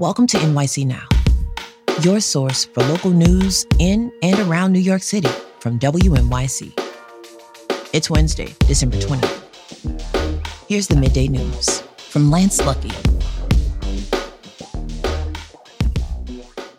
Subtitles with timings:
[0.00, 1.06] Welcome to NYC Now,
[2.00, 6.72] your source for local news in and around New York City from WNYC.
[7.92, 10.46] It's Wednesday, December 20th.
[10.70, 12.96] Here's the midday news from Lance Luckey.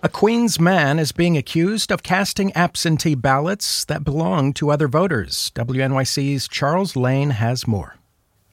[0.01, 5.51] A Queens man is being accused of casting absentee ballots that belong to other voters.
[5.53, 8.00] WNYC's Charles Lane has more.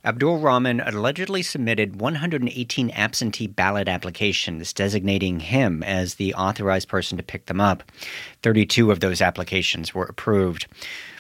[0.09, 7.23] Abdul Rahman allegedly submitted 118 absentee ballot applications designating him as the authorized person to
[7.23, 7.83] pick them up.
[8.43, 10.67] 32 of those applications were approved.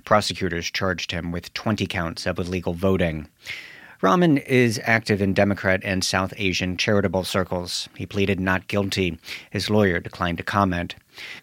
[0.06, 3.28] Prosecutors charged him with 20 counts of illegal voting.
[4.00, 7.90] Rahman is active in Democrat and South Asian charitable circles.
[7.94, 9.18] He pleaded not guilty.
[9.50, 10.94] His lawyer declined to comment.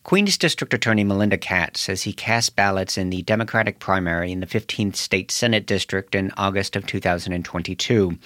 [0.04, 4.46] Queens District Attorney Melinda Katz says he cast ballots in the Democratic primary in the
[4.46, 8.18] 15th State Senate District in August of 2022.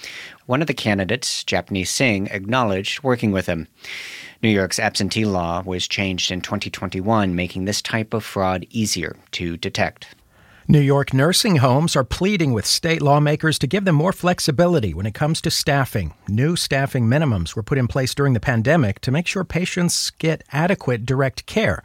[0.46, 3.68] One of the candidates, Japneet Singh, acknowledged working with him.
[4.42, 9.56] New York's absentee law was changed in 2021, making this type of fraud easier to
[9.56, 10.14] detect.
[10.70, 15.04] New York nursing homes are pleading with state lawmakers to give them more flexibility when
[15.04, 16.14] it comes to staffing.
[16.28, 20.44] New staffing minimums were put in place during the pandemic to make sure patients get
[20.52, 21.82] adequate direct care.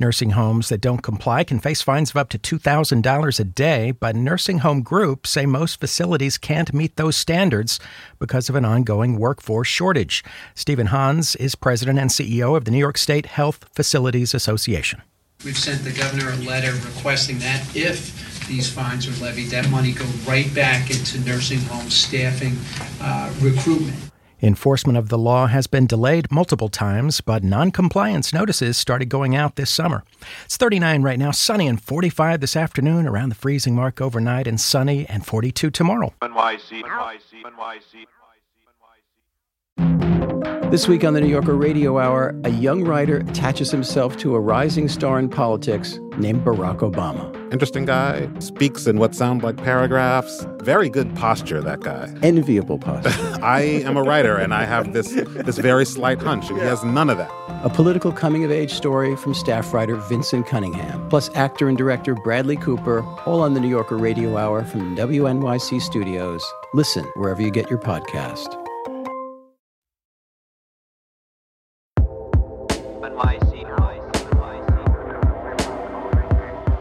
[0.00, 4.16] Nursing homes that don't comply can face fines of up to $2,000 a day, but
[4.16, 7.78] nursing home groups say most facilities can't meet those standards
[8.18, 10.24] because of an ongoing workforce shortage.
[10.56, 15.02] Stephen Hanse is president and CEO of the New York State Health Facilities Association.
[15.44, 19.92] We've sent the governor a letter requesting that if these fines are levied, that money
[19.92, 22.56] go right back into nursing home staffing
[23.00, 23.96] uh, recruitment.
[24.42, 29.56] Enforcement of the law has been delayed multiple times, but noncompliance notices started going out
[29.56, 30.04] this summer.
[30.44, 34.60] It's 39 right now, sunny and 45 this afternoon, around the freezing mark overnight, and
[34.60, 36.12] sunny and 42 tomorrow.
[36.20, 38.04] NYC, NYC, NYC.
[40.74, 44.40] This week on the New Yorker Radio Hour, a young writer attaches himself to a
[44.40, 47.32] rising star in politics named Barack Obama.
[47.52, 50.44] Interesting guy, speaks in what sound like paragraphs.
[50.62, 52.12] Very good posture, that guy.
[52.24, 53.38] Enviable posture.
[53.40, 56.82] I am a writer and I have this this very slight hunch, and he has
[56.82, 57.30] none of that.
[57.62, 62.16] A political coming of age story from staff writer Vinson Cunningham, plus actor and director
[62.16, 66.44] Bradley Cooper, all on the New Yorker Radio Hour from WNYC Studios.
[66.72, 68.63] Listen wherever you get your podcast.
[73.04, 73.53] open my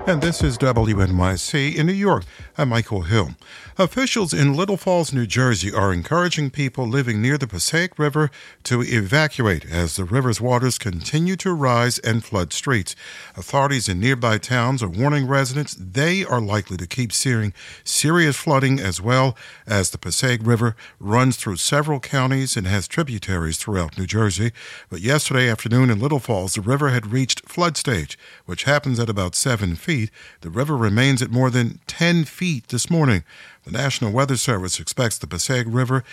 [0.06, 2.26] And this is WNYC in New York.
[2.58, 3.36] I'm Michael Hill.
[3.78, 8.30] Officials in Little Falls, New Jersey are encouraging people living near the Passaic River
[8.66, 12.98] to evacuate as the river's waters continue to rise and flood streets.
[13.38, 17.54] Authorities in nearby towns are warning residents they are likely to keep seeing
[17.86, 23.58] serious flooding as well as the Passaic River runs through several counties and has tributaries
[23.58, 24.52] throughout New Jersey.
[24.90, 29.10] But yesterday afternoon in Little Falls, the river had reached flood stage, which happens at
[29.10, 29.93] about seven feet.
[30.42, 33.24] The river remains at more than 10 feet this morning.
[33.64, 36.04] The National Weather Service expects the Passaic River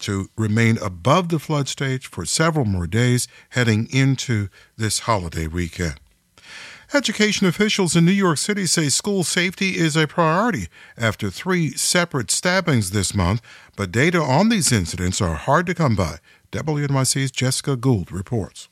[0.00, 6.00] to remain above the flood stage for several more days heading into this holiday weekend.
[6.92, 10.66] Education officials in New York City say school safety is a priority
[10.98, 13.40] after three separate stabbings this month,
[13.76, 16.16] but data on these incidents are hard to come by.
[16.50, 18.68] WNYC's Jessica Gould reports.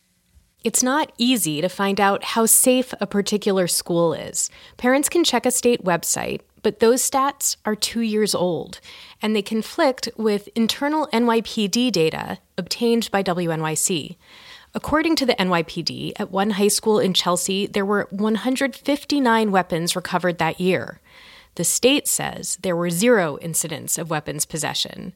[0.65, 4.51] It's not easy to find out how safe a particular school is.
[4.77, 8.81] Parents can check a state website, but those stats are two years old,
[9.23, 14.17] and they conflict with internal NYPD data obtained by WNYC.
[14.75, 20.39] According to the NYPD, at one high school in Chelsea, there were 159 weapons recovered
[20.39, 21.01] that year.
[21.55, 25.15] The state says there were zero incidents of weapons possession.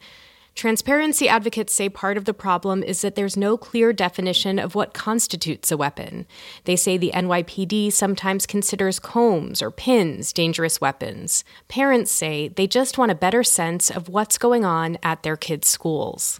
[0.54, 4.92] Transparency advocates say part of the problem is that there's no clear definition of what
[4.92, 6.26] constitutes a weapon.
[6.64, 11.42] They say the NYPD sometimes considers combs or pins dangerous weapons.
[11.68, 15.68] Parents say they just want a better sense of what's going on at their kids'
[15.68, 16.38] schools.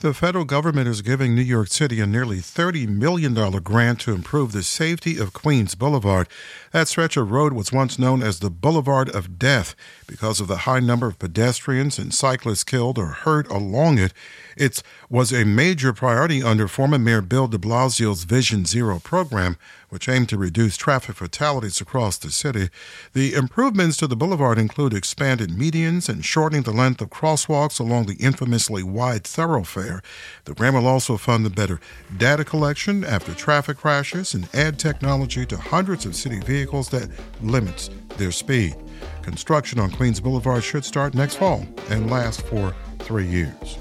[0.00, 3.32] The federal government is giving New York City a nearly $30 million
[3.62, 6.28] grant to improve the safety of Queens Boulevard.
[6.72, 9.74] That stretch of road was once known as the Boulevard of Death
[10.06, 14.12] because of the high number of pedestrians and cyclists killed or hurt along it.
[14.54, 19.56] It was a major priority under former Mayor Bill de Blasio's Vision Zero program,
[19.96, 22.68] which aim to reduce traffic fatalities across the city.
[23.14, 28.04] The improvements to the boulevard include expanded medians and shortening the length of crosswalks along
[28.04, 30.02] the infamously wide thoroughfare.
[30.44, 31.80] The grant will also fund the better
[32.18, 37.08] data collection after traffic crashes and add technology to hundreds of city vehicles that
[37.40, 37.88] limits
[38.18, 38.76] their speed.
[39.22, 43.78] Construction on Queens Boulevard should start next fall and last for three years.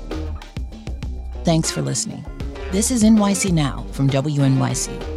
[1.44, 2.26] Thanks for listening.
[2.72, 5.15] This is NYC Now from WNYC.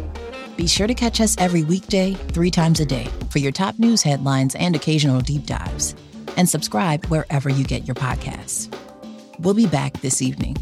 [0.59, 4.03] Be sure to catch us every weekday, three times a day, for your top news
[4.03, 5.95] headlines and occasional deep dives.
[6.35, 8.67] And subscribe wherever you get your podcasts.
[9.39, 10.57] We'll be back this evening.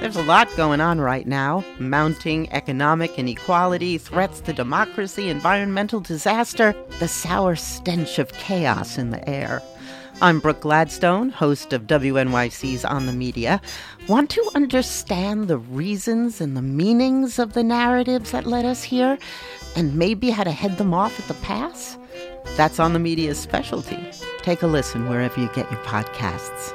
[0.00, 6.74] There's a lot going on right now mounting economic inequality, threats to democracy, environmental disaster,
[6.98, 9.60] the sour stench of chaos in the air.
[10.20, 13.60] I'm Brooke Gladstone, host of WNYC's On the Media.
[14.08, 19.16] Want to understand the reasons and the meanings of the narratives that led us here,
[19.76, 21.96] and maybe how to head them off at the pass?
[22.56, 24.10] That's On the Media's specialty.
[24.38, 26.74] Take a listen wherever you get your podcasts.